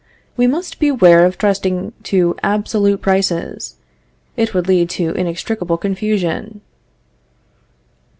[0.35, 3.75] We must beware of trusting to absolute prices,
[4.35, 6.61] it would lead to inextricable confusion.